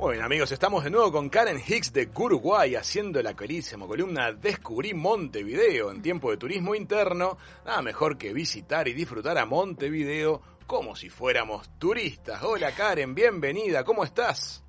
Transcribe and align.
Bueno 0.00 0.24
amigos, 0.24 0.50
estamos 0.50 0.82
de 0.82 0.88
nuevo 0.88 1.12
con 1.12 1.28
Karen 1.28 1.58
Hicks 1.58 1.92
de 1.92 2.08
Uruguay 2.16 2.74
haciendo 2.74 3.20
la 3.20 3.34
carísima 3.34 3.86
columna 3.86 4.32
Descubrí 4.32 4.94
Montevideo 4.94 5.90
en 5.90 6.00
tiempo 6.00 6.30
de 6.30 6.38
turismo 6.38 6.74
interno. 6.74 7.36
Nada 7.66 7.82
mejor 7.82 8.16
que 8.16 8.32
visitar 8.32 8.88
y 8.88 8.94
disfrutar 8.94 9.36
a 9.36 9.44
Montevideo 9.44 10.40
como 10.66 10.96
si 10.96 11.10
fuéramos 11.10 11.68
turistas. 11.78 12.42
Hola 12.42 12.72
Karen, 12.72 13.14
bienvenida, 13.14 13.84
¿cómo 13.84 14.02
estás? 14.02 14.64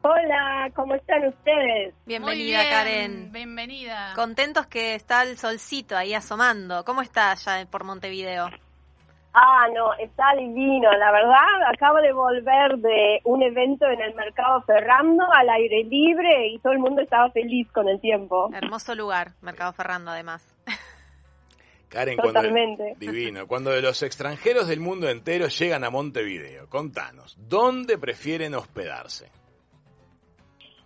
Hola, 0.00 0.70
¿cómo 0.74 0.94
están 0.94 1.26
ustedes? 1.28 1.94
Bienvenida 2.06 2.66
Karen. 2.70 3.30
Bienvenida. 3.32 4.14
Contentos 4.14 4.66
que 4.68 4.94
está 4.94 5.22
el 5.24 5.36
solcito 5.36 5.98
ahí 5.98 6.14
asomando. 6.14 6.82
¿Cómo 6.86 7.02
está 7.02 7.32
allá 7.32 7.66
por 7.70 7.84
Montevideo? 7.84 8.48
Ah, 9.38 9.66
no, 9.74 9.92
está 9.98 10.34
divino, 10.34 10.90
la 10.92 11.12
verdad. 11.12 11.70
Acabo 11.70 11.98
de 11.98 12.10
volver 12.10 12.78
de 12.78 13.20
un 13.24 13.42
evento 13.42 13.84
en 13.84 14.00
el 14.00 14.14
Mercado 14.14 14.62
Ferrando 14.62 15.24
al 15.30 15.50
aire 15.50 15.84
libre 15.84 16.48
y 16.48 16.58
todo 16.60 16.72
el 16.72 16.78
mundo 16.78 17.02
estaba 17.02 17.30
feliz 17.32 17.70
con 17.70 17.86
el 17.86 18.00
tiempo. 18.00 18.48
Hermoso 18.54 18.94
lugar, 18.94 19.32
Mercado 19.42 19.74
Ferrando 19.74 20.10
además. 20.10 20.54
Karen, 21.90 22.16
Totalmente. 22.16 22.82
Cuando, 22.82 22.98
divino. 22.98 23.46
Cuando 23.46 23.78
los 23.78 24.02
extranjeros 24.02 24.68
del 24.68 24.80
mundo 24.80 25.06
entero 25.10 25.48
llegan 25.48 25.84
a 25.84 25.90
Montevideo, 25.90 26.70
contanos, 26.70 27.36
¿dónde 27.38 27.98
prefieren 27.98 28.54
hospedarse? 28.54 29.30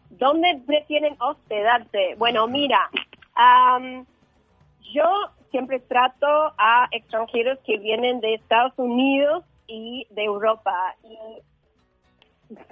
¿Dónde 0.09 0.61
prefieren 0.67 1.15
hospedarse? 1.21 2.17
Bueno, 2.19 2.49
mira, 2.49 2.91
yo 4.93 5.05
siempre 5.51 5.81
trato 5.81 6.27
a 6.59 6.89
extranjeros 6.91 7.59
que 7.67 7.79
vienen 7.79 8.21
de 8.21 8.35
Estados 8.35 8.73
Unidos 8.77 9.45
y 9.67 10.07
de 10.11 10.25
Europa. 10.25 10.95
Y 11.05 11.19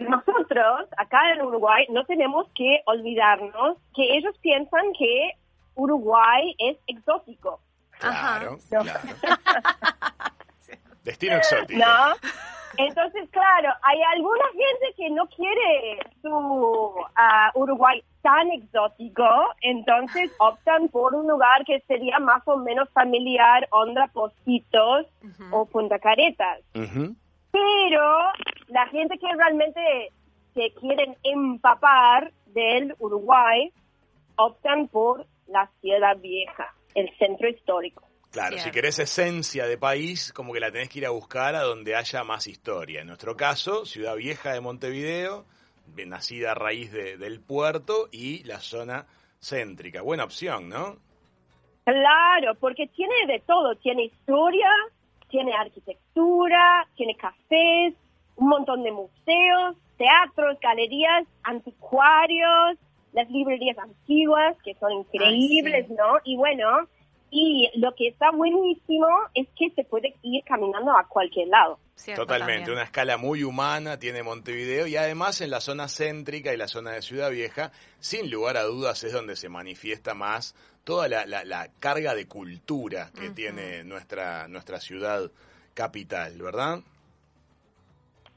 nosotros, 0.02 0.88
acá 0.96 1.32
en 1.32 1.42
Uruguay, 1.42 1.86
no 1.90 2.04
tenemos 2.04 2.46
que 2.54 2.82
olvidarnos 2.86 3.78
que 3.94 4.16
ellos 4.16 4.36
piensan 4.40 4.92
que 4.98 5.32
Uruguay 5.74 6.54
es 6.58 6.76
exótico. 6.86 7.60
Claro, 7.98 8.58
claro. 8.68 9.00
Destino 11.08 11.36
exótico. 11.36 11.80
¿No? 11.80 12.14
Entonces, 12.76 13.28
claro, 13.30 13.70
hay 13.82 13.98
alguna 14.14 14.44
gente 14.52 14.94
que 14.96 15.10
no 15.10 15.26
quiere 15.28 16.00
su 16.20 16.94
ah, 17.16 17.50
Uruguay 17.54 18.02
tan 18.20 18.50
exótico, 18.50 19.24
entonces 19.62 20.30
optan 20.38 20.88
por 20.88 21.14
un 21.14 21.26
lugar 21.26 21.64
que 21.64 21.80
sería 21.88 22.18
más 22.18 22.42
o 22.46 22.58
menos 22.58 22.88
familiar, 22.90 23.66
onda 23.70 24.06
Positos 24.08 25.06
o 25.50 25.64
Punta 25.64 25.98
Caretas. 25.98 26.60
Pero 26.72 28.18
la 28.68 28.86
gente 28.88 29.18
que 29.18 29.34
realmente 29.34 30.12
se 30.54 30.72
quieren 30.74 31.16
empapar 31.22 32.32
del 32.46 32.94
Uruguay 32.98 33.72
optan 34.36 34.88
por 34.88 35.26
la 35.46 35.70
Ciudad 35.80 36.18
Vieja, 36.18 36.74
el 36.94 37.10
centro 37.18 37.48
histórico. 37.48 38.04
Claro, 38.30 38.58
si 38.58 38.70
querés 38.70 38.98
esencia 38.98 39.66
de 39.66 39.78
país, 39.78 40.32
como 40.34 40.52
que 40.52 40.60
la 40.60 40.70
tenés 40.70 40.90
que 40.90 40.98
ir 40.98 41.06
a 41.06 41.10
buscar 41.10 41.54
a 41.54 41.62
donde 41.62 41.96
haya 41.96 42.24
más 42.24 42.46
historia. 42.46 43.00
En 43.00 43.06
nuestro 43.06 43.36
caso, 43.36 43.86
Ciudad 43.86 44.16
Vieja 44.16 44.52
de 44.52 44.60
Montevideo, 44.60 45.46
nacida 46.06 46.52
a 46.52 46.54
raíz 46.54 46.92
del 46.92 47.40
puerto 47.40 48.08
y 48.12 48.44
la 48.44 48.60
zona 48.60 49.06
céntrica. 49.40 50.02
Buena 50.02 50.24
opción, 50.24 50.68
¿no? 50.68 50.96
Claro, 51.84 52.54
porque 52.60 52.86
tiene 52.88 53.14
de 53.26 53.40
todo. 53.40 53.74
Tiene 53.76 54.04
historia, 54.04 54.68
tiene 55.28 55.54
arquitectura, 55.54 56.86
tiene 56.96 57.16
cafés, 57.16 57.94
un 58.36 58.48
montón 58.48 58.82
de 58.82 58.92
museos, 58.92 59.76
teatros, 59.96 60.58
galerías, 60.60 61.26
anticuarios, 61.42 62.78
las 63.12 63.28
librerías 63.30 63.78
antiguas, 63.78 64.56
que 64.62 64.74
son 64.74 64.92
increíbles, 64.92 65.88
¿no? 65.88 66.18
Y 66.24 66.36
bueno, 66.36 66.88
y 67.30 67.70
lo 67.74 67.94
que 67.94 68.08
está 68.08 68.30
buenísimo 68.30 69.06
es 69.34 69.48
que 69.56 69.70
se 69.70 69.84
puede 69.84 70.14
ir 70.22 70.42
caminando 70.44 70.96
a 70.96 71.06
cualquier 71.06 71.48
lado. 71.48 71.78
Totalmente, 72.14 72.70
una 72.70 72.84
escala 72.84 73.16
muy 73.16 73.42
humana 73.42 73.98
tiene 73.98 74.22
Montevideo 74.22 74.86
y 74.86 74.96
además 74.96 75.40
en 75.40 75.50
la 75.50 75.60
zona 75.60 75.88
céntrica 75.88 76.54
y 76.54 76.56
la 76.56 76.68
zona 76.68 76.92
de 76.92 77.02
Ciudad 77.02 77.30
Vieja, 77.30 77.72
sin 77.98 78.30
lugar 78.30 78.56
a 78.56 78.62
dudas 78.62 79.02
es 79.04 79.12
donde 79.12 79.36
se 79.36 79.48
manifiesta 79.48 80.14
más 80.14 80.54
toda 80.84 81.08
la, 81.08 81.26
la, 81.26 81.68
carga 81.80 82.14
de 82.14 82.26
cultura 82.26 83.10
que 83.18 83.30
tiene 83.30 83.84
nuestra, 83.84 84.48
nuestra 84.48 84.80
ciudad 84.80 85.30
capital, 85.74 86.40
¿verdad? 86.40 86.78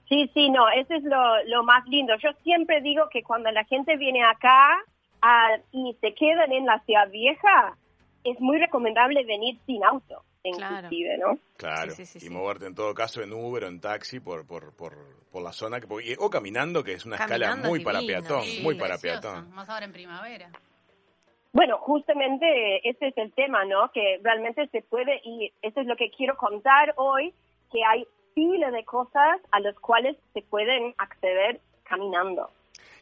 Sí, 0.10 0.30
sí, 0.34 0.50
no, 0.50 0.68
eso 0.70 0.94
es 0.94 1.04
lo, 1.04 1.44
lo 1.46 1.64
más 1.64 1.88
lindo. 1.88 2.14
Yo 2.22 2.32
siempre 2.44 2.82
digo 2.82 3.08
que 3.10 3.24
cuando 3.24 3.50
la 3.52 3.64
gente 3.64 3.96
viene 3.96 4.22
acá 4.26 4.76
ah, 5.22 5.58
y 5.72 5.96
se 6.02 6.14
quedan 6.14 6.52
en 6.52 6.66
la 6.66 6.80
Ciudad 6.82 7.10
Vieja, 7.10 7.78
es 8.24 8.40
muy 8.40 8.60
recomendable 8.60 9.24
venir 9.26 9.58
sin 9.66 9.84
auto, 9.84 10.24
inclusive, 10.44 11.18
¿no? 11.18 11.38
Claro, 11.58 11.94
y 12.20 12.30
moverte 12.30 12.66
en 12.68 12.76
todo 12.76 12.94
caso 12.94 13.22
en 13.22 13.34
Uber 13.34 13.64
o 13.64 13.68
en 13.68 13.80
taxi 13.80 14.20
por, 14.20 14.46
por, 14.46 14.76
por, 14.76 14.94
por 15.32 15.42
la 15.42 15.52
zona, 15.52 15.80
que, 15.80 15.88
o 16.20 16.30
caminando, 16.30 16.84
que 16.84 16.94
es 16.94 17.06
una 17.06 17.18
escala 17.18 17.56
muy 17.56 17.84
para 17.84 18.00
peatón, 18.02 18.44
muy 18.64 18.76
para 18.76 18.98
peatón. 18.98 19.54
Más 19.54 19.70
ahora 19.70 19.86
en 19.86 19.94
primavera. 19.94 20.50
Bueno, 21.54 21.78
justamente 21.80 22.90
ese 22.90 23.08
es 23.08 23.18
el 23.18 23.34
tema, 23.34 23.66
¿no? 23.66 23.92
Que 23.92 24.20
realmente 24.24 24.68
se 24.68 24.82
puede, 24.84 25.20
y 25.24 25.52
eso 25.62 25.82
es 25.82 25.88
lo 25.88 25.98
que 25.98 26.10
quiero 26.10 26.38
contar 26.38 26.94
hoy, 26.96 27.34
que 27.72 27.84
hay 27.84 28.06
pila 28.34 28.72
de 28.72 28.86
cosas 28.86 29.42
a 29.52 29.60
las 29.60 29.78
cuales 29.80 30.16
se 30.34 30.42
pueden 30.44 30.94
acceder 30.98 31.60
caminando. 31.84 32.50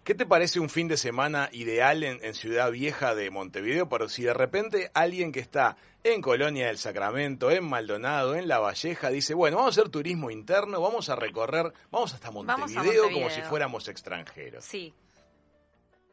¿Qué 0.03 0.15
te 0.15 0.25
parece 0.25 0.59
un 0.59 0.69
fin 0.69 0.87
de 0.87 0.97
semana 0.97 1.49
ideal 1.51 2.03
en, 2.03 2.33
Ciudad 2.33 2.71
Vieja 2.71 3.13
de 3.15 3.29
Montevideo? 3.29 3.89
Pero 3.89 4.09
si 4.09 4.23
de 4.23 4.33
repente 4.33 4.89
alguien 4.93 5.31
que 5.31 5.39
está 5.39 5.77
en 6.03 6.21
Colonia 6.21 6.67
del 6.67 6.77
Sacramento, 6.77 7.51
en 7.51 7.67
Maldonado, 7.67 8.35
en 8.35 8.47
La 8.47 8.59
Valleja, 8.59 9.09
dice, 9.09 9.33
bueno, 9.33 9.57
vamos 9.57 9.77
a 9.77 9.81
hacer 9.81 9.91
turismo 9.91 10.31
interno, 10.31 10.81
vamos 10.81 11.09
a 11.09 11.15
recorrer, 11.15 11.73
vamos 11.91 12.13
hasta 12.13 12.31
Montevideo, 12.31 13.11
como 13.11 13.29
si 13.29 13.41
fuéramos 13.41 13.87
extranjeros. 13.87 14.63
Sí. 14.65 14.93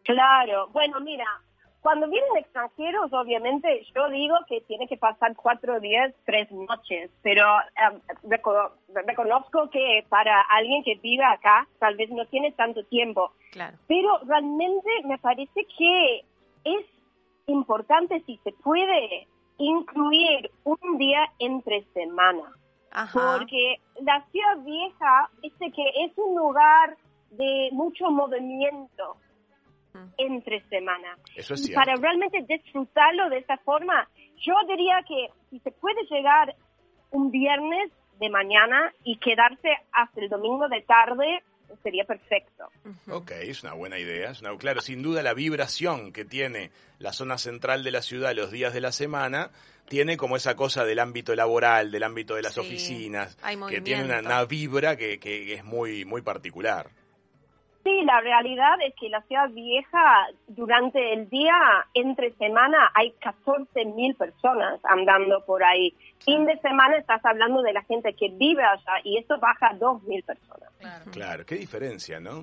Claro, 0.04 0.68
bueno, 0.68 1.00
mira, 1.00 1.26
cuando 1.86 2.08
vienen 2.08 2.36
extranjeros, 2.38 3.12
obviamente, 3.12 3.86
yo 3.94 4.08
digo 4.08 4.34
que 4.48 4.60
tiene 4.62 4.88
que 4.88 4.96
pasar 4.96 5.36
cuatro 5.36 5.78
días, 5.78 6.12
tres 6.24 6.50
noches, 6.50 7.12
pero 7.22 7.44
em, 7.76 8.00
reconozco 9.06 9.70
que 9.70 10.04
para 10.08 10.40
alguien 10.50 10.82
que 10.82 10.96
vive 10.96 11.22
acá, 11.22 11.68
tal 11.78 11.94
vez 11.94 12.10
no 12.10 12.26
tiene 12.26 12.50
tanto 12.50 12.82
tiempo. 12.86 13.30
Claro. 13.52 13.78
Pero 13.86 14.18
realmente 14.26 14.90
me 15.04 15.16
parece 15.18 15.64
que 15.78 16.24
es 16.64 16.86
importante, 17.46 18.20
si 18.26 18.36
se 18.38 18.50
puede, 18.50 19.28
incluir 19.58 20.50
un 20.64 20.98
día 20.98 21.20
entre 21.38 21.84
semana. 21.94 22.52
Porque 23.12 23.76
la 24.00 24.26
ciudad 24.32 24.58
vieja, 24.64 25.30
dice 25.40 25.70
que 25.70 26.04
es 26.04 26.18
un 26.18 26.34
lugar 26.34 26.96
de 27.30 27.68
mucho 27.70 28.10
movimiento 28.10 29.18
entre 30.18 30.62
semana. 30.68 31.16
y 31.34 31.72
para 31.72 31.94
realmente 31.96 32.44
disfrutarlo 32.48 33.28
de 33.30 33.38
esta 33.38 33.56
forma, 33.58 34.08
yo 34.38 34.54
diría 34.68 35.02
que 35.06 35.28
si 35.50 35.58
se 35.60 35.70
puede 35.72 36.04
llegar 36.10 36.54
un 37.10 37.30
viernes 37.30 37.90
de 38.18 38.30
mañana 38.30 38.92
y 39.04 39.18
quedarse 39.18 39.68
hasta 39.92 40.20
el 40.20 40.28
domingo 40.28 40.68
de 40.68 40.82
tarde, 40.82 41.42
sería 41.82 42.04
perfecto. 42.04 42.68
Ok, 43.10 43.32
es 43.32 43.62
una 43.62 43.74
buena 43.74 43.98
idea. 43.98 44.30
Es 44.30 44.40
una, 44.40 44.56
claro, 44.56 44.80
sin 44.80 45.02
duda 45.02 45.22
la 45.22 45.34
vibración 45.34 46.12
que 46.12 46.24
tiene 46.24 46.70
la 46.98 47.12
zona 47.12 47.38
central 47.38 47.84
de 47.84 47.90
la 47.90 48.02
ciudad 48.02 48.34
los 48.34 48.50
días 48.50 48.72
de 48.72 48.80
la 48.80 48.92
semana 48.92 49.50
tiene 49.88 50.16
como 50.16 50.36
esa 50.36 50.56
cosa 50.56 50.84
del 50.84 50.98
ámbito 50.98 51.34
laboral, 51.34 51.92
del 51.92 52.02
ámbito 52.02 52.34
de 52.34 52.42
las 52.42 52.58
oficinas, 52.58 53.36
que 53.68 53.80
tiene 53.80 54.18
una, 54.18 54.44
vibra 54.44 54.96
que, 54.96 55.20
que 55.20 55.54
es 55.54 55.64
muy, 55.64 56.04
muy 56.04 56.22
particular. 56.22 56.90
Sí, 57.86 58.02
la 58.04 58.20
realidad 58.20 58.78
es 58.84 58.94
que 58.98 59.08
la 59.08 59.22
ciudad 59.22 59.48
vieja 59.50 60.26
durante 60.48 61.12
el 61.12 61.30
día, 61.30 61.54
entre 61.94 62.32
semana, 62.32 62.90
hay 62.92 63.12
14 63.12 63.84
mil 63.84 64.16
personas 64.16 64.80
andando 64.82 65.44
por 65.46 65.62
ahí. 65.62 65.94
Fin 66.24 66.46
de 66.46 66.58
semana 66.58 66.96
estás 66.96 67.24
hablando 67.24 67.62
de 67.62 67.72
la 67.72 67.84
gente 67.84 68.12
que 68.14 68.28
vive 68.30 68.64
allá 68.64 68.94
y 69.04 69.18
eso 69.18 69.38
baja 69.38 69.68
a 69.68 69.74
2 69.76 70.02
mil 70.02 70.20
personas. 70.24 70.68
Claro. 71.12 71.46
qué 71.46 71.54
diferencia, 71.54 72.18
¿no? 72.18 72.42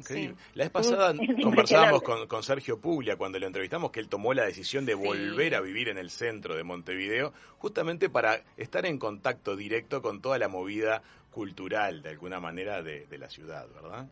La 0.53 0.63
vez 0.63 0.69
pasada 0.69 1.13
conversábamos 1.43 2.03
con, 2.03 2.25
con, 2.27 2.41
Sergio 2.41 2.79
Puglia 2.79 3.17
cuando 3.17 3.37
le 3.37 3.45
entrevistamos 3.45 3.91
que 3.91 3.99
él 3.99 4.07
tomó 4.07 4.33
la 4.33 4.45
decisión 4.45 4.85
de 4.85 4.93
volver 4.93 5.55
a 5.55 5.59
vivir 5.59 5.89
en 5.89 5.97
el 5.97 6.09
centro 6.09 6.55
de 6.55 6.63
Montevideo 6.63 7.33
justamente 7.57 8.09
para 8.09 8.39
estar 8.55 8.85
en 8.85 8.97
contacto 8.97 9.57
directo 9.57 10.01
con 10.01 10.21
toda 10.21 10.39
la 10.39 10.47
movida 10.47 11.01
cultural, 11.31 12.01
de 12.01 12.11
alguna 12.11 12.39
manera, 12.39 12.81
de, 12.81 13.07
de 13.07 13.17
la 13.17 13.29
ciudad, 13.29 13.67
¿verdad? 13.75 14.07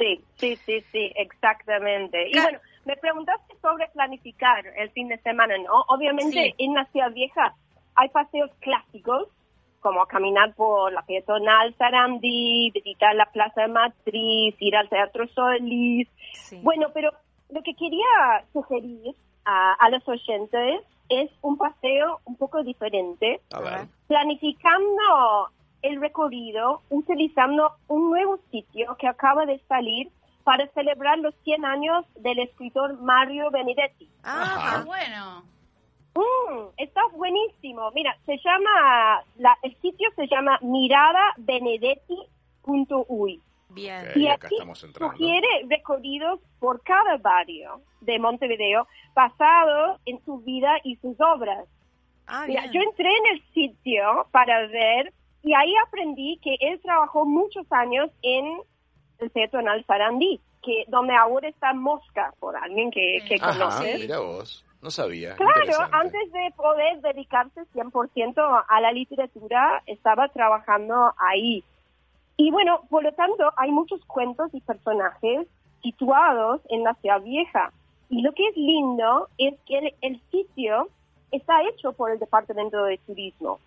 Sí, 0.00 0.24
sí, 0.36 0.56
sí, 0.64 0.80
sí, 0.92 1.12
exactamente. 1.14 2.30
Y 2.30 2.40
bueno, 2.40 2.58
me 2.86 2.96
preguntaste 2.96 3.54
sobre 3.60 3.86
planificar 3.88 4.66
el 4.78 4.90
fin 4.92 5.08
de 5.08 5.18
semana, 5.18 5.58
¿no? 5.58 5.84
Obviamente 5.88 6.54
en 6.56 6.72
la 6.72 6.86
ciudad 6.86 7.12
vieja 7.12 7.54
hay 7.96 8.08
paseos 8.08 8.50
clásicos 8.60 9.28
como 9.80 10.06
caminar 10.06 10.54
por 10.54 10.92
la 10.92 11.02
peatonal 11.02 11.74
Sarandí, 11.76 12.70
visitar 12.70 13.14
la 13.14 13.26
Plaza 13.26 13.62
de 13.62 13.68
Matriz, 13.68 14.54
ir 14.58 14.76
al 14.76 14.88
Teatro 14.88 15.26
Solís. 15.28 16.08
Bueno, 16.62 16.88
pero 16.94 17.10
lo 17.50 17.62
que 17.62 17.74
quería 17.74 18.44
sugerir 18.52 19.14
a, 19.44 19.74
a 19.74 19.90
los 19.90 20.06
oyentes 20.08 20.82
es 21.10 21.30
un 21.42 21.58
paseo 21.58 22.20
un 22.24 22.36
poco 22.36 22.62
diferente, 22.62 23.40
planificando 24.06 25.50
el 25.82 26.00
recorrido 26.00 26.82
utilizando 26.90 27.72
un 27.88 28.10
nuevo 28.10 28.38
sitio 28.50 28.96
que 28.98 29.08
acaba 29.08 29.46
de 29.46 29.58
salir 29.68 30.10
para 30.44 30.66
celebrar 30.68 31.18
los 31.18 31.34
100 31.44 31.64
años 31.64 32.04
del 32.16 32.38
escritor 32.40 33.00
Mario 33.00 33.50
Benedetti. 33.50 34.08
Ah, 34.24 34.82
bueno. 34.86 35.44
Mm, 36.14 36.68
está 36.76 37.00
buenísimo. 37.14 37.90
Mira, 37.92 38.14
se 38.26 38.36
llama, 38.38 39.22
la, 39.36 39.56
el 39.62 39.74
sitio 39.80 40.10
se 40.16 40.26
llama 40.26 40.58
miradabenedetti.uy. 40.62 43.40
Bien. 43.72 44.04
y 44.16 44.26
aquí 44.26 44.56
sugiere 44.98 45.46
recorridos 45.68 46.40
por 46.58 46.82
cada 46.82 47.18
barrio 47.18 47.80
de 48.00 48.18
Montevideo 48.18 48.88
basados 49.14 50.00
en 50.06 50.20
su 50.24 50.38
vida 50.38 50.72
y 50.82 50.96
sus 50.96 51.14
obras. 51.20 51.68
Ah, 52.26 52.48
yo 52.48 52.80
entré 52.80 53.08
en 53.08 53.36
el 53.36 53.44
sitio 53.54 54.26
para 54.32 54.66
ver 54.66 55.12
y 55.42 55.54
ahí 55.54 55.72
aprendí 55.86 56.38
que 56.42 56.56
él 56.60 56.80
trabajó 56.80 57.24
muchos 57.24 57.66
años 57.70 58.10
en 58.22 58.60
el 59.18 59.30
Teatro 59.30 59.60
Sarandí, 59.86 60.40
que 60.62 60.84
donde 60.88 61.14
ahora 61.14 61.48
está 61.48 61.72
Mosca, 61.72 62.34
por 62.40 62.56
alguien 62.56 62.90
que, 62.90 63.18
que 63.26 63.38
conoce. 63.38 63.98
Mira 63.98 64.20
vos. 64.20 64.64
No 64.82 64.90
sabía. 64.90 65.34
Claro, 65.34 65.88
antes 65.92 66.32
de 66.32 66.50
poder 66.56 67.00
dedicarse 67.02 67.66
100% 67.74 68.64
a 68.66 68.80
la 68.80 68.92
literatura, 68.92 69.82
estaba 69.86 70.28
trabajando 70.28 71.12
ahí. 71.18 71.62
Y 72.38 72.50
bueno, 72.50 72.80
por 72.88 73.02
lo 73.02 73.12
tanto, 73.12 73.52
hay 73.58 73.70
muchos 73.70 74.02
cuentos 74.06 74.48
y 74.54 74.62
personajes 74.62 75.46
situados 75.82 76.62
en 76.70 76.82
la 76.84 76.94
ciudad 76.94 77.20
vieja. 77.20 77.72
Y 78.08 78.22
lo 78.22 78.32
que 78.32 78.48
es 78.48 78.56
lindo 78.56 79.28
es 79.36 79.54
que 79.66 79.94
el, 80.00 80.20
sitio 80.30 80.88
está 81.30 81.62
hecho 81.68 81.92
por 81.92 82.10
el 82.10 82.18
Departamento 82.18 82.82
de 82.84 82.96
Turismo. 82.98 83.60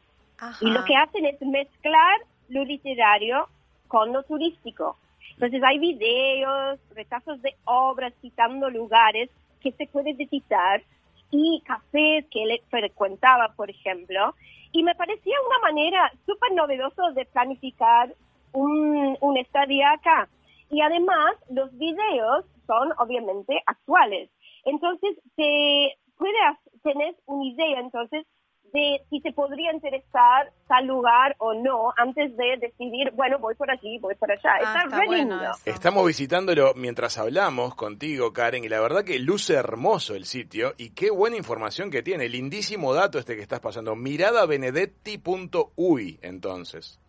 Y 0.62 0.72
lo 0.72 0.84
que 0.86 0.96
hacen 0.96 1.26
es 1.26 1.42
mezclar 1.42 2.22
lo 2.50 2.64
literario 2.64 3.48
con 3.88 4.14
lo 4.14 4.24
turístico. 4.24 4.98
Entonces 5.32 5.62
hay 5.64 5.80
videos, 5.80 6.80
retazos 6.96 7.42
de 7.42 7.56
obras 7.66 8.14
citando 8.22 8.70
lugares 8.70 9.30
que 9.62 9.72
se 9.72 9.88
puede 9.88 10.14
visitar 10.14 10.84
y 11.32 11.62
cafés 11.66 12.26
que 12.30 12.44
él 12.44 12.62
frecuentaba, 12.70 13.50
por 13.56 13.70
ejemplo. 13.70 14.36
Y 14.72 14.84
me 14.84 14.96
parecía 14.96 15.36
una 15.48 15.60
manera 15.60 16.12
súper 16.26 16.52
novedosa 16.54 17.12
de 17.12 17.26
planificar 17.26 18.14
un, 18.52 19.18
un 19.20 19.38
estadio 19.38 19.84
acá. 19.88 20.28
Y 20.70 20.82
además, 20.82 21.36
los 21.50 21.76
videos 21.78 22.46
son 22.68 22.94
obviamente 22.98 23.62
actuales. 23.66 24.30
Entonces, 24.66 25.18
te 25.36 25.98
puede 26.18 26.38
tener 26.84 27.16
una 27.26 27.46
idea 27.46 27.80
entonces 27.80 28.26
de 28.74 29.02
si 29.10 29.22
te 29.22 29.32
podría 29.32 29.72
interesar 29.72 30.52
tal 30.68 30.86
lugar 30.88 31.36
o 31.38 31.54
no 31.54 31.94
antes 31.96 32.36
de 32.36 32.58
decidir, 32.60 33.12
bueno, 33.12 33.40
voy 33.40 33.56
por 33.56 33.70
allí, 33.70 34.00
voy 34.00 34.16
por 34.16 34.32
allá. 34.32 34.56
Ah, 34.66 34.84
está, 34.86 35.06
lindo. 35.06 35.40
Estamos 35.64 36.08
visitándolo 36.08 36.74
mientras 36.76 37.20
hablamos 37.20 37.76
contigo, 37.76 38.34
Karen, 38.34 38.64
y 38.64 38.70
la 38.70 38.82
verdad 38.82 39.04
que 39.04 39.20
luce 39.20 39.54
hermoso 39.54 40.16
el 40.16 40.26
sitio 40.26 40.74
y 40.78 40.90
qué 40.90 41.12
buena 41.12 41.38
información 41.38 41.92
que 41.92 42.02
tiene. 42.02 42.28
Lindísimo 42.28 42.92
dato 42.94 43.20
este 43.20 43.36
que 43.36 43.44
estás 43.44 43.60
pasando. 43.60 43.96
Miradabenedetti.uy, 43.96 46.20
entonces. 46.24 47.00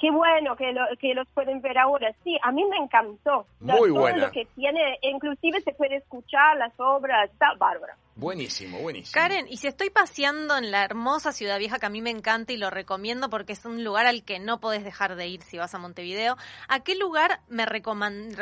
Qué 0.00 0.12
bueno 0.12 0.54
que, 0.54 0.72
que 1.00 1.12
los 1.14 1.26
pueden 1.30 1.60
ver 1.60 1.76
ahora. 1.76 2.14
Sí, 2.22 2.38
a 2.42 2.52
mí 2.52 2.64
me 2.66 2.76
encantó. 2.76 3.46
Muy 3.58 3.88
Todo 3.88 4.00
buena. 4.00 4.26
lo 4.26 4.30
que 4.30 4.46
tiene, 4.54 4.96
inclusive 5.02 5.60
se 5.60 5.72
puede 5.72 5.96
escuchar 5.96 6.56
las 6.56 6.72
obras. 6.78 7.28
Está 7.30 7.54
bárbara. 7.58 7.96
Buenísimo, 8.14 8.78
buenísimo. 8.78 9.20
Karen, 9.20 9.46
y 9.48 9.56
si 9.56 9.66
estoy 9.66 9.90
paseando 9.90 10.56
en 10.56 10.70
la 10.70 10.84
hermosa 10.84 11.32
ciudad 11.32 11.58
vieja 11.58 11.78
que 11.78 11.86
a 11.86 11.90
mí 11.90 12.00
me 12.00 12.10
encanta 12.10 12.52
y 12.52 12.56
lo 12.56 12.70
recomiendo 12.70 13.28
porque 13.28 13.52
es 13.52 13.64
un 13.64 13.82
lugar 13.82 14.06
al 14.06 14.24
que 14.24 14.38
no 14.38 14.60
podés 14.60 14.84
dejar 14.84 15.16
de 15.16 15.26
ir 15.26 15.42
si 15.42 15.58
vas 15.58 15.74
a 15.74 15.78
Montevideo, 15.78 16.36
¿a 16.68 16.80
qué 16.80 16.94
lugar 16.94 17.40
me, 17.48 17.66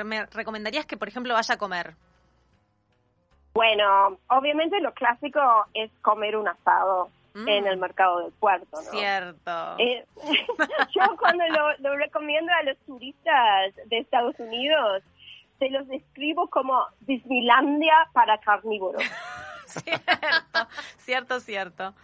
me 0.05 0.26
recomendarías 0.26 0.87
que, 0.87 0.97
por 0.99 1.09
ejemplo, 1.09 1.35
vaya 1.35 1.55
a 1.55 1.59
comer? 1.59 1.94
Bueno, 3.55 4.19
obviamente 4.29 4.79
lo 4.81 4.93
clásico 4.93 5.41
es 5.73 5.91
comer 6.02 6.37
un 6.37 6.49
asado 6.49 7.09
en 7.47 7.67
el 7.67 7.77
mm. 7.77 7.81
mercado 7.81 8.21
del 8.21 8.33
puerto, 8.33 8.69
¿no? 8.73 8.91
Cierto. 8.91 9.77
Eh, 9.79 10.05
yo 10.94 11.17
cuando 11.19 11.44
lo, 11.79 11.97
recomiendo 11.97 12.50
a 12.53 12.62
los 12.62 12.79
turistas 12.79 13.75
de 13.87 13.99
Estados 13.99 14.38
Unidos, 14.38 15.03
se 15.59 15.71
los 15.71 15.87
describo 15.88 16.49
como 16.49 16.85
Disneylandia 17.00 17.94
para 18.12 18.38
carnívoros. 18.38 19.03
cierto, 19.67 20.69
cierto, 20.99 21.41
cierto. 21.41 21.94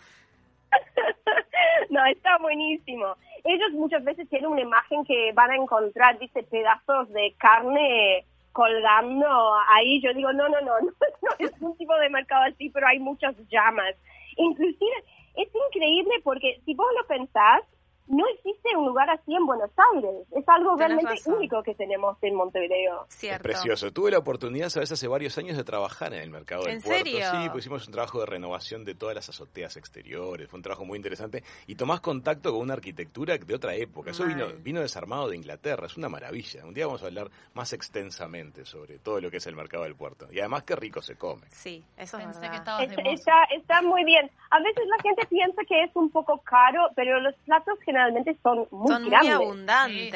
no, 1.90 2.05
está 2.06 2.38
buenísimo. 2.38 3.17
Ellos 3.44 3.73
muchas 3.73 4.05
veces 4.05 4.29
tienen 4.29 4.50
una 4.50 4.61
imagen 4.61 5.05
que 5.05 5.32
van 5.32 5.50
a 5.50 5.56
encontrar, 5.56 6.19
dice, 6.19 6.43
pedazos 6.43 7.11
de 7.11 7.34
carne 7.38 8.26
colgando 8.52 9.55
ahí. 9.70 10.00
Yo 10.00 10.12
digo, 10.14 10.32
no, 10.32 10.49
no, 10.49 10.61
no, 10.61 10.81
no, 10.81 10.90
no 11.23 11.31
es 11.38 11.52
un 11.61 11.76
tipo 11.76 11.94
de 11.96 12.11
mercado 12.11 12.44
así, 12.44 12.70
pero 12.70 12.87
hay 12.87 12.99
muchas 12.99 13.34
llamas. 13.50 13.94
Inclusive 14.37 15.05
es 15.37 15.49
increíble 15.69 16.14
porque 16.25 16.61
si 16.64 16.75
vos 16.75 16.88
lo 16.99 17.06
pensás, 17.06 17.62
no 18.08 18.25
existe 18.34 18.76
un 18.76 18.87
lugar 18.87 19.08
así 19.10 19.34
en 19.34 19.46
Buenos 19.46 19.70
Aires. 19.94 20.26
Es 20.32 20.49
algo 20.49 20.76
realmente 20.76 21.14
único 21.26 21.62
que 21.62 21.75
tenemos 21.75 22.16
en 22.22 22.34
Montevideo. 22.34 23.06
Es 23.22 23.38
precioso. 23.40 23.93
Tuve 23.93 24.10
la 24.10 24.19
oportunidad, 24.19 24.69
sabes, 24.69 24.93
hace 24.93 25.08
varios 25.08 25.38
años 25.38 25.56
de 25.56 25.64
trabajar 25.64 26.12
en 26.14 26.20
el 26.20 26.31
mercado 26.31 26.64
del 26.64 26.75
¿En 26.75 26.82
puerto. 26.82 27.04
Serio? 27.04 27.26
Sí, 27.31 27.49
pues 27.50 27.64
hicimos 27.64 27.87
un 27.87 27.93
trabajo 27.93 28.20
de 28.20 28.26
renovación 28.26 28.84
de 28.84 28.94
todas 28.94 29.14
las 29.14 29.28
azoteas 29.28 29.76
exteriores. 29.76 30.49
Fue 30.49 30.58
un 30.58 30.62
trabajo 30.62 30.84
muy 30.84 30.96
interesante. 30.96 31.43
Y 31.66 31.76
tomás 31.76 32.00
contacto 32.00 32.52
con 32.52 32.60
una 32.60 32.75
arquitectura 32.75 33.38
de 33.38 33.54
otra 33.54 33.75
época. 33.75 34.10
Eso 34.10 34.25
vino, 34.25 34.46
vino 34.58 34.81
desarmado 34.81 35.28
de 35.28 35.37
Inglaterra. 35.37 35.87
Es 35.87 35.96
una 35.96 36.08
maravilla. 36.08 36.64
Un 36.64 36.75
día 36.75 36.87
vamos 36.87 37.02
a 37.02 37.06
hablar 37.06 37.31
más 37.55 37.72
extensamente 37.72 38.64
sobre 38.64 38.98
todo 38.98 39.20
lo 39.20 39.31
que 39.31 39.38
es 39.38 39.46
el 39.46 39.56
mercado 39.56 39.84
del 39.84 39.94
puerto. 39.94 40.26
Y 40.31 40.40
además 40.40 40.64
qué 40.64 40.76
rico 40.76 41.00
se 41.00 41.16
come. 41.16 41.46
Sí, 41.50 41.82
eso 41.96 42.19
es 42.19 42.25
Pensé 42.25 42.40
verdad. 42.40 42.78
Que 42.78 43.12
está, 43.12 43.44
está 43.55 43.82
muy 43.82 44.05
bien. 44.05 44.31
A 44.50 44.58
veces 44.58 44.84
la 44.87 45.02
gente 45.02 45.26
piensa 45.26 45.62
que 45.66 45.84
es 45.84 45.90
un 45.94 46.10
poco 46.10 46.38
caro, 46.38 46.88
pero 46.94 47.20
los 47.20 47.34
platos 47.44 47.78
generalmente 47.92 48.36
son 48.42 48.66
muy 48.70 48.88
son 48.88 49.08
grandes. 49.08 49.36
muy 49.36 49.44
abundantes. 49.44 50.14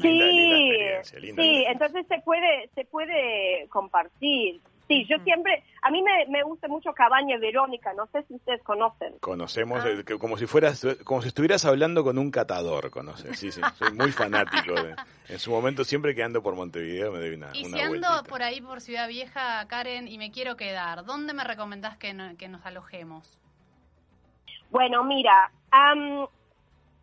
Sí, 0.00 1.32
sí, 1.34 1.64
entonces 1.68 2.06
se 2.06 2.20
puede, 2.20 2.70
se 2.74 2.84
puede 2.84 3.66
compartir. 3.68 4.60
Sí, 4.86 5.06
yo 5.08 5.16
siempre, 5.22 5.62
a 5.82 5.90
mí 5.92 6.02
me, 6.02 6.26
me, 6.26 6.42
gusta 6.42 6.66
mucho 6.66 6.92
Cabaña 6.92 7.38
Verónica, 7.38 7.92
no 7.94 8.08
sé 8.08 8.24
si 8.24 8.34
ustedes 8.34 8.60
conocen. 8.64 9.18
Conocemos, 9.20 9.84
ah. 9.84 9.88
eh, 9.88 10.18
como 10.18 10.36
si 10.36 10.48
fueras, 10.48 10.84
como 11.04 11.22
si 11.22 11.28
estuvieras 11.28 11.64
hablando 11.64 12.02
con 12.02 12.18
un 12.18 12.32
catador, 12.32 12.90
conoces, 12.90 13.38
sí, 13.38 13.52
sí, 13.52 13.60
soy 13.76 13.92
muy 13.92 14.10
fanático. 14.10 14.74
De, 14.74 14.96
en 15.28 15.38
su 15.38 15.52
momento, 15.52 15.84
sibre 15.84 16.12
que 16.12 16.24
ando 16.24 16.42
por 16.42 16.56
Montevideo, 16.56 17.12
me 17.12 17.20
doy 17.20 17.34
una 17.34 17.50
Y 17.54 17.66
una 17.66 17.76
si 17.76 17.82
ando 17.84 18.08
por 18.28 18.42
ahí, 18.42 18.60
por 18.60 18.80
Ciudad 18.80 19.06
Vieja, 19.06 19.64
Karen, 19.68 20.08
y 20.08 20.18
me 20.18 20.32
quiero 20.32 20.56
quedar, 20.56 21.04
¿dónde 21.04 21.34
me 21.34 21.44
recomendás 21.44 21.96
que, 21.96 22.12
que 22.36 22.48
nos 22.48 22.66
alojemos? 22.66 23.38
Bueno, 24.70 25.04
mira, 25.04 25.52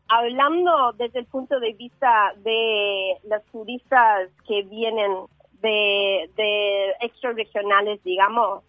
hablando 0.10 0.94
desde 0.94 1.20
el 1.20 1.26
punto 1.26 1.60
de 1.60 1.74
vista 1.74 2.34
de 2.38 3.18
las 3.24 3.44
turistas 3.46 4.30
que 4.48 4.64
vienen 4.64 5.12
de, 5.62 6.30
de 6.36 6.92
extraregionales, 7.02 8.04
digamos, 8.04 8.64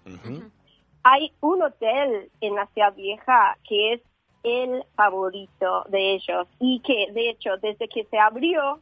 hay 1.03 1.33
un 1.41 1.63
hotel 1.63 2.31
en 2.41 2.55
la 2.55 2.67
ciudad 2.69 2.95
vieja 2.95 3.57
que 3.69 3.95
es 3.95 4.01
el 4.43 4.85
favorito 4.95 5.85
de 5.89 6.15
ellos 6.15 6.47
y 6.61 6.81
que 6.81 7.11
de 7.13 7.31
hecho 7.31 7.57
desde 7.59 7.89
que 7.89 8.05
se 8.05 8.19
abrió 8.19 8.81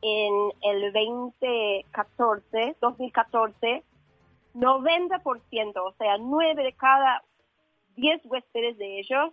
en 0.00 0.52
el 0.62 0.92
2014, 0.92 2.76
2014, 2.80 3.84
90%, 4.54 5.76
o 5.76 5.92
sea, 5.92 6.18
9 6.18 6.62
de 6.62 6.72
cada 6.72 7.22
10 7.96 8.22
huéspedes 8.24 8.76
de 8.78 8.98
ellos 8.98 9.32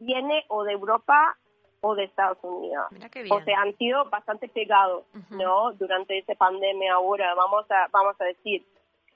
viene 0.00 0.44
o 0.48 0.64
de 0.64 0.72
Europa 0.72 1.36
o 1.80 1.94
de 1.94 2.04
Estados 2.04 2.38
Unidos. 2.42 2.86
O 3.30 3.40
sea, 3.42 3.60
han 3.60 3.76
sido 3.76 4.08
bastante 4.10 4.48
pegados, 4.48 5.04
¿no? 5.30 5.72
Durante 5.72 6.18
esta 6.18 6.34
pandemia 6.34 6.94
ahora, 6.94 7.34
vamos 7.34 7.70
a, 7.70 7.88
vamos 7.90 8.16
a 8.20 8.24
decir. 8.24 8.64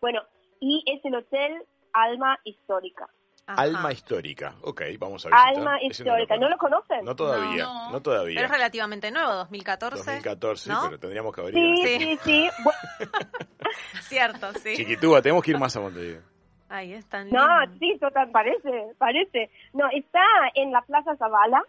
Bueno, 0.00 0.22
y 0.60 0.82
es 0.86 1.04
el 1.04 1.14
Hotel 1.14 1.64
Alma 1.92 2.38
Histórica. 2.44 3.08
Alma 3.46 3.92
Histórica, 3.92 4.54
ok, 4.62 4.82
vamos 4.98 5.26
a 5.26 5.30
visitar. 5.30 5.56
Alma 5.56 5.82
Histórica, 5.82 6.36
¿no 6.36 6.48
lo 6.48 6.56
conocen? 6.56 7.04
No 7.04 7.16
todavía, 7.16 7.66
no, 7.90 8.00
todavía. 8.00 8.36
Pero 8.36 8.46
es 8.46 8.52
relativamente 8.52 9.10
nuevo, 9.10 9.34
2014. 9.34 9.96
2014, 9.96 10.70
pero 10.84 10.98
tendríamos 11.00 11.34
que 11.34 11.40
abrir. 11.40 11.76
Sí, 11.76 11.98
sí, 11.98 12.18
sí. 12.22 12.50
Cierto, 14.02 14.52
sí. 14.54 14.76
Chiquitúa, 14.76 15.20
tenemos 15.20 15.42
que 15.42 15.50
ir 15.50 15.58
más 15.58 15.76
a 15.76 15.80
Montevideo. 15.80 16.22
Ahí 16.68 16.92
están. 16.92 17.28
No, 17.30 17.44
sí, 17.80 17.98
total, 17.98 18.30
parece, 18.30 18.92
parece. 18.96 19.50
No, 19.72 19.88
está 19.92 20.22
en 20.54 20.70
la 20.70 20.82
Plaza 20.82 21.16
Zavala, 21.16 21.64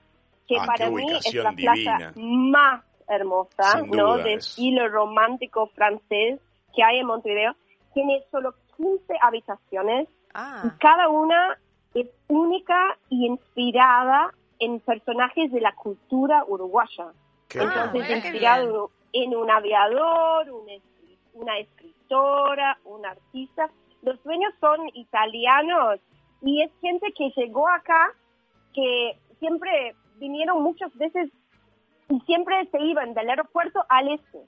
que 0.48 0.57
Ah, 0.60 0.65
para 0.65 0.89
mí 0.89 1.03
es 1.13 1.33
la 1.36 1.51
plaza 1.51 2.13
más 2.15 2.83
hermosa, 3.07 3.79
Sin 3.81 3.91
¿no? 3.91 4.17
De 4.17 4.33
es. 4.36 4.48
estilo 4.48 4.88
romántico 4.89 5.67
francés 5.67 6.39
que 6.75 6.83
hay 6.83 7.00
en 7.00 7.07
Montevideo. 7.07 7.55
Tiene 7.93 8.24
solo 8.31 8.53
15 8.77 9.15
habitaciones 9.21 10.07
y 10.10 10.13
Ah, 10.33 10.75
cada 10.79 11.10
una 11.10 11.57
es 11.93 12.07
única 12.29 12.98
y 13.10 13.25
inspirada 13.27 14.31
en 14.60 14.79
personajes 14.79 15.51
de 15.51 15.60
la 15.60 15.74
cultura 15.74 16.45
uruguaya. 16.48 17.07
Qué 17.50 17.60
Ah, 17.60 17.63
Entonces, 17.63 18.10
inspirado 18.15 18.91
en 19.12 19.36
un 19.36 19.50
aviador, 19.51 20.50
un 20.51 20.69
es- 20.69 20.81
una 21.33 21.57
escritora, 21.60 22.77
un 22.86 23.05
artista. 23.05 23.69
Los 24.03 24.21
dueños 24.24 24.53
son 24.62 24.89
italianos 24.93 26.00
y 26.41 26.62
es 26.63 26.71
gente 26.81 27.12
que 27.13 27.29
llegó 27.36 27.67
acá, 27.69 28.12
que 28.74 29.17
siempre 29.39 29.95
vinieron 30.22 30.62
muchas 30.63 30.94
veces 30.96 31.30
y 32.10 32.20
siempre 32.22 32.66
se 32.72 32.80
iban 32.82 33.13
del 33.13 33.30
aeropuerto 33.30 33.84
al 33.90 34.08
este, 34.13 34.40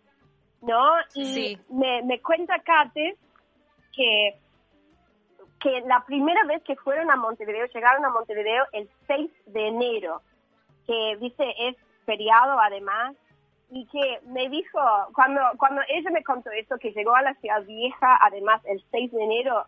¿no? 0.62 0.84
Y 1.15 1.25
Sí. 1.25 1.58
me, 1.70 2.01
me 2.03 2.22
cuenta 2.22 2.60
Kate 2.60 3.18
que, 3.96 4.38
que 5.60 5.82
la 5.82 6.03
primera 6.06 6.44
vez 6.46 6.62
que 6.63 6.75
fueron 6.75 7.10
a 7.12 7.15
Montevideo, 7.15 7.65
llegaron 7.74 8.06
a 8.06 8.10
Montevideo 8.10 8.65
el 8.72 8.89
6 9.08 9.32
de 9.48 9.68
enero, 9.68 10.22
que 10.88 11.18
dice 11.20 11.46
es 11.68 11.75
feriado 12.06 12.60
además, 12.60 13.15
y 13.72 13.88
que 13.88 14.20
me 14.27 14.50
dijo, 14.50 14.80
cuando, 15.15 15.42
cuando 15.58 15.82
ella 15.88 16.12
me 16.12 16.24
contó 16.24 16.51
eso, 16.51 16.77
que 16.77 16.92
llegó 16.92 17.15
a 17.15 17.24
la 17.24 17.34
ciudad 17.36 17.63
vieja, 17.65 18.18
además 18.22 18.62
el 18.65 18.84
6 18.92 19.12
de 19.12 19.24
enero, 19.24 19.65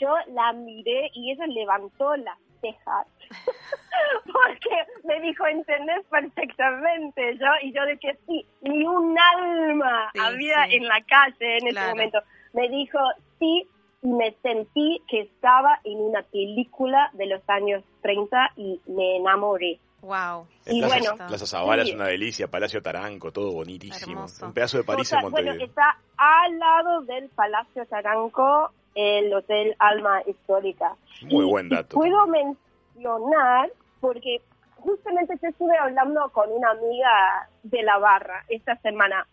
yo 0.00 0.14
la 0.28 0.52
miré 0.52 1.10
y 1.14 1.30
ella 1.32 1.46
levantó 1.46 2.14
las 2.16 2.38
cejas. 2.60 3.06
Porque 4.24 4.76
me 5.04 5.20
dijo, 5.20 5.46
entendés 5.46 6.04
perfectamente, 6.10 7.36
yo, 7.38 7.46
y 7.62 7.72
yo 7.72 7.82
de 7.84 7.98
que 7.98 8.16
sí, 8.26 8.46
ni 8.62 8.84
un 8.84 9.16
alma 9.18 10.10
Sí, 10.12 10.20
había 10.20 10.66
sí. 10.66 10.74
en 10.76 10.86
la 10.88 11.00
calle 11.02 11.56
en 11.58 11.66
ese 11.66 11.70
Claro. 11.70 11.90
momento. 11.90 12.18
Me 12.52 12.68
dijo, 12.68 12.98
sí, 13.38 13.68
y 14.02 14.08
me 14.08 14.32
sentí 14.42 15.02
que 15.08 15.20
estaba 15.22 15.80
en 15.84 15.98
una 15.98 16.22
película 16.22 17.10
de 17.14 17.26
los 17.26 17.42
años 17.48 17.82
30 18.02 18.52
y 18.56 18.80
me 18.86 19.16
enamoré. 19.16 19.78
wow. 20.02 20.46
Y 20.66 20.80
Plaza, 20.80 20.98
bueno, 20.98 21.26
Plaza 21.28 21.46
Zavala 21.46 21.82
sí. 21.84 21.90
es 21.90 21.94
una 21.96 22.06
delicia, 22.06 22.48
Palacio 22.48 22.82
Taranco, 22.82 23.32
todo 23.32 23.52
bonitísimo. 23.52 24.12
Hermoso. 24.12 24.46
Un 24.46 24.52
pedazo 24.52 24.78
de 24.78 24.84
París 24.84 25.02
O 25.08 25.10
sea, 25.10 25.20
en 25.20 25.30
bueno, 25.30 25.46
Montevideo. 25.50 25.66
está 25.68 25.98
al 26.16 26.58
lado 26.58 27.00
del 27.02 27.28
Palacio 27.30 27.86
Taranco, 27.86 28.70
el 28.96 29.32
Hotel 29.32 29.76
Alma 29.78 30.22
Histórica. 30.26 30.96
Muy 31.22 31.44
Y- 31.46 31.48
buen 31.48 31.66
y 31.66 31.70
dato. 31.70 31.94
puedo 31.96 32.26
mencionar, 32.26 33.70
porque 34.00 34.40
justamente 34.78 35.34
yo 35.40 35.48
estuve 35.48 35.76
hablando 35.78 36.28
con 36.32 36.50
una 36.50 36.70
amiga 36.70 37.48
de 37.62 37.82
la 37.82 37.98
barra 37.98 38.44
esta 38.48 38.76
semana 38.78 39.26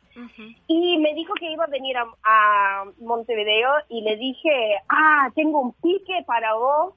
y 0.67 0.98
me 1.00 1.13
dijo 1.15 1.34
que 1.39 1.51
iba 1.51 1.63
a 1.63 1.67
venir 1.67 1.98
a, 1.98 2.05
a 2.24 2.84
Montevideo 3.00 3.72
y 3.89 4.01
le 4.01 4.15
dije, 4.17 4.75
ah, 4.89 5.29
tengo 5.36 5.60
un 5.60 5.74
pique 5.74 6.24
para 6.27 6.53
vos, 6.53 6.93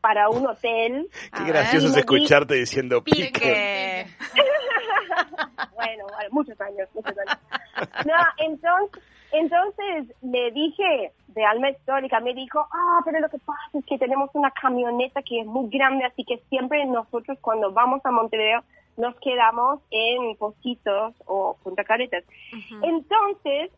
para 0.00 0.28
un 0.30 0.46
hotel. 0.46 1.08
Qué 1.32 1.42
ver. 1.44 1.52
gracioso 1.52 1.86
es 1.88 1.96
escucharte 1.96 2.54
diciendo 2.54 3.02
pique. 3.04 3.30
Pique. 3.32 4.06
Bueno, 5.74 6.04
bueno, 6.12 6.28
muchos 6.30 6.60
años, 6.60 6.88
muchos 6.94 7.14
años. 7.18 7.38
No, 8.06 8.14
entonces, 8.38 9.02
entonces 9.32 10.14
le 10.22 10.50
dije 10.52 11.12
de 11.34 11.44
alma 11.44 11.70
histórica, 11.70 12.20
me 12.20 12.34
dijo, 12.34 12.66
ah, 12.72 13.00
pero 13.04 13.20
lo 13.20 13.28
que 13.28 13.38
pasa 13.38 13.60
es 13.74 13.84
que 13.84 13.98
tenemos 13.98 14.30
una 14.34 14.50
camioneta 14.50 15.22
que 15.22 15.40
es 15.40 15.46
muy 15.46 15.68
grande, 15.68 16.04
así 16.04 16.24
que 16.24 16.38
siempre 16.48 16.84
nosotros 16.86 17.38
cuando 17.40 17.72
vamos 17.72 18.00
a 18.04 18.10
Montevideo 18.10 18.62
nos 18.96 19.14
quedamos 19.16 19.80
en 19.90 20.36
Positos 20.36 21.14
o 21.26 21.56
Punta 21.62 21.84
Caretas. 21.84 22.24
Entonces, 22.82 23.70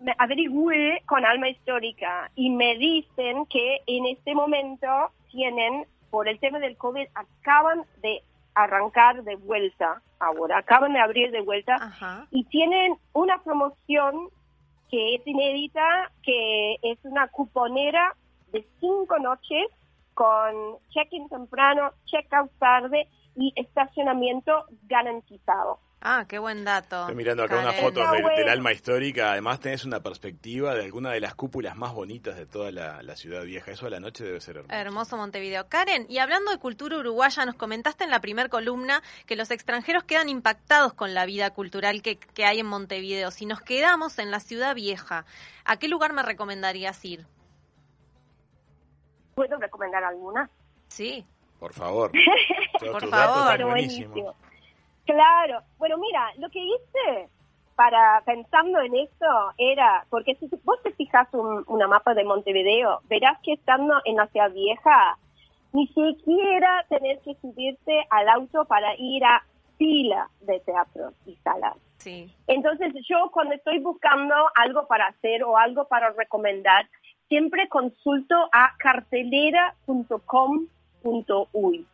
me 0.00 0.14
averigüé 0.18 1.02
con 1.06 1.24
Alma 1.24 1.48
Histórica 1.48 2.30
y 2.34 2.50
me 2.50 2.76
dicen 2.76 3.46
que 3.46 3.80
en 3.86 4.06
este 4.06 4.34
momento 4.34 4.86
tienen, 5.30 5.86
por 6.10 6.28
el 6.28 6.38
tema 6.38 6.58
del 6.58 6.76
COVID, 6.76 7.06
acaban 7.14 7.84
de 8.02 8.22
arrancar 8.54 9.22
de 9.22 9.36
vuelta 9.36 10.00
ahora, 10.18 10.58
acaban 10.58 10.92
de 10.92 11.00
abrir 11.00 11.30
de 11.30 11.40
vuelta 11.42 11.76
Ajá. 11.76 12.26
y 12.30 12.44
tienen 12.44 12.96
una 13.12 13.42
promoción 13.42 14.30
que 14.90 15.14
es 15.14 15.26
inédita, 15.26 16.10
que 16.22 16.76
es 16.82 16.98
una 17.04 17.28
cuponera 17.28 18.16
de 18.52 18.66
cinco 18.80 19.18
noches 19.18 19.68
con 20.14 20.78
check-in 20.90 21.28
temprano, 21.28 21.92
check-out 22.06 22.50
tarde 22.58 23.08
y 23.36 23.52
estacionamiento 23.56 24.66
garantizado. 24.88 25.78
Ah, 26.02 26.24
qué 26.26 26.38
buen 26.38 26.64
dato. 26.64 27.00
Estoy 27.00 27.14
mirando 27.14 27.42
acá 27.42 27.58
unas 27.58 27.76
fotos 27.78 28.10
del, 28.10 28.48
alma 28.48 28.72
histórica. 28.72 29.32
Además, 29.32 29.60
tenés 29.60 29.84
una 29.84 30.00
perspectiva 30.00 30.74
de 30.74 30.84
alguna 30.84 31.10
de 31.10 31.20
las 31.20 31.34
cúpulas 31.34 31.76
más 31.76 31.92
bonitas 31.92 32.36
de 32.36 32.46
toda 32.46 32.70
la, 32.72 33.02
la 33.02 33.16
ciudad 33.16 33.42
vieja. 33.44 33.70
Eso 33.70 33.86
a 33.86 33.90
la 33.90 34.00
noche 34.00 34.24
debe 34.24 34.40
ser 34.40 34.56
hermoso. 34.56 34.74
Hermoso 34.74 35.16
Montevideo. 35.18 35.68
Karen, 35.68 36.06
y 36.08 36.16
hablando 36.16 36.52
de 36.52 36.58
cultura 36.58 36.96
uruguaya, 36.96 37.44
nos 37.44 37.54
comentaste 37.54 38.04
en 38.04 38.10
la 38.10 38.20
primer 38.20 38.48
columna 38.48 39.02
que 39.26 39.36
los 39.36 39.50
extranjeros 39.50 40.04
quedan 40.04 40.30
impactados 40.30 40.94
con 40.94 41.12
la 41.12 41.26
vida 41.26 41.50
cultural 41.50 42.00
que, 42.00 42.16
que 42.16 42.46
hay 42.46 42.60
en 42.60 42.66
Montevideo. 42.66 43.30
Si 43.30 43.44
nos 43.44 43.60
quedamos 43.60 44.18
en 44.18 44.30
la 44.30 44.40
ciudad 44.40 44.74
vieja, 44.74 45.26
¿a 45.66 45.76
qué 45.76 45.88
lugar 45.88 46.14
me 46.14 46.22
recomendarías 46.22 47.04
ir? 47.04 47.26
¿Puedo 49.34 49.58
recomendar 49.58 50.02
alguna? 50.04 50.48
Sí. 50.88 51.26
Por 51.58 51.74
favor. 51.74 52.10
Por 52.80 53.02
tus 53.02 53.10
favor. 53.10 53.10
datos 53.10 53.36
están 53.36 53.56
Pero 53.56 53.68
buenísimos. 53.68 54.10
buenísimo. 54.12 54.49
Claro. 55.04 55.62
Bueno, 55.78 55.98
mira, 55.98 56.32
lo 56.38 56.48
que 56.50 56.60
hice 56.62 57.28
para 57.74 58.22
pensando 58.26 58.80
en 58.80 58.94
esto 58.94 59.26
era, 59.56 60.04
porque 60.10 60.34
si 60.36 60.48
vos 60.64 60.82
te 60.82 60.92
fijas 60.92 61.26
un, 61.32 61.64
una 61.66 61.88
mapa 61.88 62.12
de 62.14 62.24
Montevideo, 62.24 63.00
verás 63.08 63.38
que 63.42 63.54
estando 63.54 64.00
en 64.04 64.16
la 64.16 64.26
ciudad 64.26 64.52
vieja, 64.52 65.16
ni 65.72 65.86
siquiera 65.86 66.84
tenés 66.88 67.20
que 67.22 67.34
subirte 67.36 68.06
al 68.10 68.28
auto 68.28 68.64
para 68.66 68.94
ir 68.98 69.24
a 69.24 69.42
fila 69.78 70.28
de 70.42 70.60
teatros 70.60 71.14
y 71.24 71.36
salas. 71.36 71.76
Sí. 71.96 72.30
Entonces 72.46 72.92
yo 73.08 73.30
cuando 73.32 73.54
estoy 73.54 73.78
buscando 73.78 74.34
algo 74.54 74.86
para 74.86 75.06
hacer 75.06 75.42
o 75.44 75.56
algo 75.56 75.88
para 75.88 76.10
recomendar, 76.10 76.86
siempre 77.28 77.66
consulto 77.68 78.36
a 78.52 78.74
cartelera.com.uy. 78.78 80.68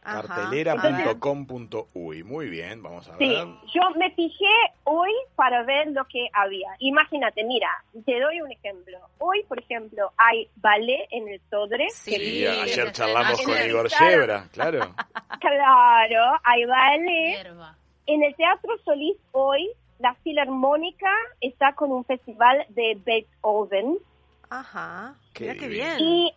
Ajá. 0.03 0.23
Cartelera.com.uy. 0.27 2.23
Muy 2.25 2.49
bien, 2.49 2.83
vamos 2.83 3.09
a 3.09 3.17
Sí, 3.19 3.27
ver. 3.29 3.47
yo 3.75 3.91
me 3.97 4.11
fijé 4.13 4.45
hoy 4.85 5.11
para 5.35 5.63
ver 5.65 5.89
lo 5.89 6.05
que 6.07 6.29
había. 6.33 6.69
Imagínate, 6.81 7.45
mira, 7.45 7.69
te 8.05 8.21
doy 8.21 8.41
un 8.41 8.51
ejemplo. 8.53 8.99
Hoy, 9.19 9.43
por 9.49 9.59
ejemplo, 9.59 10.13
hay 10.17 10.49
ballet 10.57 11.07
en 11.11 11.29
el 11.29 11.41
Sodre. 11.51 11.89
Sí. 11.91 12.11
que 12.13 12.19
Sí, 12.19 12.47
ayer 12.47 12.93
charlamos 12.93 13.41
con. 13.43 13.55
Igor. 13.67 13.89
Yebra, 13.89 14.49
claro. 14.53 14.95
Claro, 15.41 16.39
hay 16.45 16.65
ballet. 16.65 17.37
Hierba. 17.45 17.77
En 18.07 18.23
el 18.25 18.35
Teatro 18.35 18.77
Solís 18.85 19.17
hoy, 19.33 19.71
la 19.99 20.15
Filarmónica 20.25 21.11
está 21.41 21.73
con 21.75 21.93
un 21.93 22.05
festival 22.05 22.65
de 22.71 22.99
Beethoven. 23.05 23.99
Ajá. 24.51 25.15
Qué 25.33 25.45
Mira 25.45 25.57
qué 25.61 25.69
bien. 25.69 25.97
Y, 26.01 26.35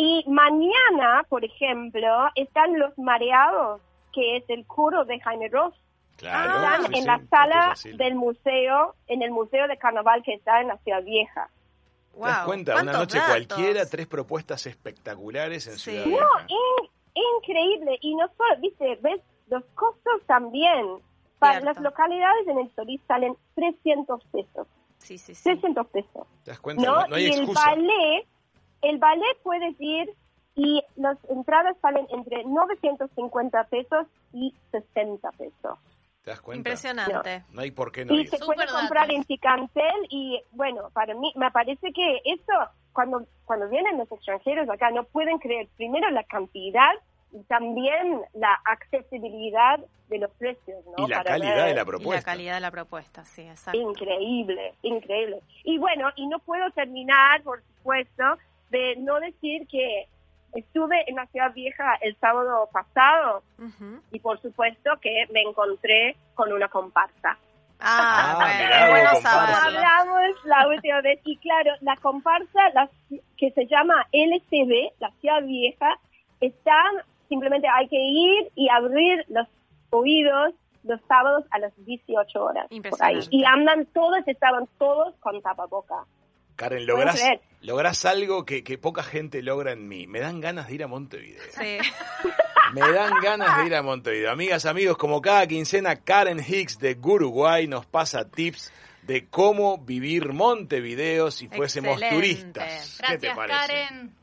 y 0.00 0.24
mañana, 0.30 1.24
por 1.28 1.44
ejemplo, 1.44 2.06
están 2.34 2.78
Los 2.78 2.96
Mareados, 2.98 3.80
que 4.12 4.38
es 4.38 4.44
el 4.48 4.66
coro 4.66 5.04
de 5.04 5.20
Jaime 5.20 5.48
Ross. 5.48 5.74
Claro. 6.16 6.54
Están 6.56 6.80
sí, 6.82 6.98
en 6.98 7.00
sí, 7.02 7.06
la 7.06 7.20
sala 7.30 7.74
del 7.96 8.14
museo, 8.14 8.94
en 9.06 9.22
el 9.22 9.30
Museo 9.30 9.66
de 9.68 9.76
Carnaval 9.78 10.22
que 10.22 10.34
está 10.34 10.60
en 10.60 10.68
la 10.68 10.76
Ciudad 10.78 11.02
Vieja. 11.02 11.48
¿Te 12.12 12.20
das 12.20 12.38
Wow, 12.38 12.46
cuenta? 12.46 12.72
Una 12.72 12.82
¿cuántos 12.82 13.00
noche 13.00 13.18
datos? 13.18 13.30
cualquiera, 13.46 13.86
tres 13.86 14.06
propuestas 14.06 14.66
espectaculares 14.66 15.66
en 15.66 15.78
Sí. 15.78 15.90
Ciudad 15.92 16.04
No, 16.06 16.10
Vieja. 16.10 16.46
In- 16.48 16.90
increíble. 17.38 17.98
Y 18.02 18.14
no 18.16 18.26
solo, 18.36 18.60
viste, 18.60 18.98
ves, 19.02 19.20
los 19.48 19.64
costos 19.74 20.22
también. 20.26 20.86
Para 21.38 21.60
Cierto. 21.60 21.72
las 21.72 21.82
localidades 21.82 22.46
en 22.48 22.58
el 22.58 22.74
Solís 22.74 23.00
salen 23.08 23.34
300 23.54 24.22
pesos. 24.26 24.66
Sí, 24.98 25.16
sí, 25.16 25.34
sí. 25.34 25.42
300 25.44 25.86
pesos. 25.86 26.26
¿Te 26.44 26.50
das 26.50 26.60
cuenta? 26.60 26.84
¿no? 26.84 27.00
No, 27.00 27.06
no 27.08 27.16
hay 27.16 27.24
y 27.24 27.28
excusa. 27.28 27.72
el 27.72 27.78
ballet, 27.86 28.26
el 28.82 28.98
ballet 28.98 29.38
puedes 29.42 29.74
ir 29.80 30.10
y 30.56 30.82
las 30.96 31.16
entradas 31.30 31.76
salen 31.80 32.06
entre 32.10 32.44
950 32.44 33.64
pesos 33.64 34.06
y 34.32 34.54
60 34.72 35.30
pesos. 35.32 35.78
¿Te 36.24 36.30
das 36.30 36.40
cuenta? 36.42 36.58
Impresionante. 36.70 37.44
No 37.52 37.62
hay 37.62 37.70
por 37.70 37.92
qué 37.92 38.04
no 38.04 38.14
Y 38.14 38.20
ir. 38.22 38.28
se 38.28 38.38
puede 38.44 38.66
comprar 38.66 39.06
datos. 39.06 39.14
en 39.16 39.24
Ticantel 39.24 40.06
y 40.10 40.42
bueno, 40.52 40.90
para 40.92 41.14
mí 41.14 41.32
me 41.36 41.50
parece 41.50 41.92
que 41.92 42.20
eso, 42.24 42.52
cuando, 42.92 43.24
cuando 43.46 43.68
vienen 43.70 43.96
los 43.96 44.10
extranjeros 44.12 44.68
acá, 44.68 44.90
no 44.90 45.04
pueden 45.04 45.38
creer 45.38 45.68
primero 45.76 46.10
la 46.10 46.24
cantidad 46.24 46.90
y 47.32 47.42
también 47.44 48.20
la 48.34 48.58
accesibilidad 48.66 49.78
de 50.08 50.18
los 50.18 50.30
precios, 50.32 50.84
¿no? 50.86 51.04
Y 51.04 51.08
la 51.08 51.18
Para 51.18 51.30
calidad 51.30 51.54
ver- 51.54 51.64
de 51.68 51.68
la 51.68 51.70
Y 51.70 51.74
la 51.76 51.84
propuesta. 51.84 52.24
calidad 52.32 52.54
de 52.54 52.60
la 52.60 52.70
propuesta, 52.70 53.24
sí, 53.24 53.42
exacto. 53.42 53.80
Increíble, 53.80 54.74
increíble. 54.82 55.40
Y 55.64 55.78
bueno, 55.78 56.08
y 56.16 56.26
no 56.26 56.38
puedo 56.40 56.68
terminar, 56.72 57.42
por 57.44 57.62
supuesto, 57.62 58.24
de 58.70 58.96
no 58.96 59.20
decir 59.20 59.66
que 59.68 60.06
estuve 60.54 61.08
en 61.08 61.16
la 61.16 61.26
Ciudad 61.26 61.52
Vieja 61.52 61.94
el 62.00 62.16
sábado 62.16 62.68
pasado 62.72 63.42
y 64.10 64.18
por 64.20 64.40
supuesto 64.40 64.90
que 65.00 65.26
me 65.32 65.42
encontré 65.42 66.16
con 66.34 66.52
una 66.52 66.68
comparsa. 66.68 67.36
Ah, 67.82 68.36
Ah, 68.38 68.86
bueno, 68.90 69.10
comparsa. 69.14 69.66
Hablamos 69.66 70.44
la 70.44 70.68
última 70.74 71.00
vez 71.00 71.20
y 71.24 71.36
claro, 71.38 71.72
la 71.80 71.96
comparsa 71.96 72.68
la- 72.74 72.90
que 73.36 73.50
se 73.52 73.66
llama 73.66 74.06
LCB, 74.12 74.92
la 74.98 75.10
Ciudad 75.20 75.42
Vieja, 75.42 75.88
están, 76.40 76.96
simplemente 77.28 77.68
hay 77.68 77.88
que 77.88 77.96
ir 77.98 78.50
y 78.54 78.68
abrir 78.68 79.24
los 79.28 79.46
oídos 79.90 80.52
los 80.82 81.00
sábados 81.08 81.44
a 81.50 81.58
las 81.58 81.72
18 81.84 82.42
horas. 82.42 82.64
Por 82.66 82.72
ahí. 82.72 82.76
Impresionante. 82.76 83.28
Y 83.30 83.44
andan 83.44 83.86
todos, 83.86 84.20
estaban 84.26 84.66
todos 84.78 85.14
con 85.20 85.40
tapaboca. 85.42 86.04
Karen, 86.60 86.84
lográs, 87.62 88.04
algo 88.04 88.44
que, 88.44 88.62
que 88.62 88.76
poca 88.76 89.02
gente 89.02 89.42
logra 89.42 89.72
en 89.72 89.88
mí. 89.88 90.06
Me 90.06 90.20
dan 90.20 90.42
ganas 90.42 90.68
de 90.68 90.74
ir 90.74 90.84
a 90.84 90.88
Montevideo. 90.88 91.40
Sí. 91.52 91.78
Me 92.74 92.82
dan 92.92 93.14
ganas 93.22 93.56
de 93.56 93.66
ir 93.66 93.74
a 93.74 93.82
Montevideo. 93.82 94.30
Amigas, 94.30 94.66
amigos, 94.66 94.98
como 94.98 95.22
cada 95.22 95.46
quincena, 95.46 95.96
Karen 95.96 96.38
Hicks 96.38 96.78
de 96.78 96.98
Uruguay 97.02 97.66
nos 97.66 97.86
pasa 97.86 98.30
tips 98.30 98.70
de 99.02 99.26
cómo 99.26 99.78
vivir 99.78 100.34
Montevideo 100.34 101.30
si 101.30 101.48
fuésemos 101.48 101.92
Excelente. 101.92 102.14
turistas. 102.14 103.00
¿Qué 103.08 103.16
te 103.16 103.34
parece? 103.34 103.58
Karen. 103.58 104.14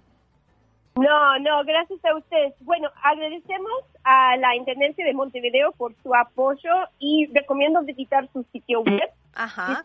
No, 0.96 1.40
no, 1.40 1.64
gracias 1.66 2.00
a 2.06 2.16
ustedes. 2.16 2.54
Bueno, 2.62 2.88
agradecemos 3.04 3.84
a 4.04 4.38
la 4.38 4.56
Intendencia 4.56 5.04
de 5.04 5.14
Montevideo 5.14 5.72
por 5.72 5.96
su 6.04 6.14
apoyo 6.14 6.72
y 7.00 7.26
recomiendo 7.34 7.82
visitar 7.82 8.30
su 8.32 8.46
sitio 8.52 8.82
web, 8.82 9.10
Ajá. 9.34 9.84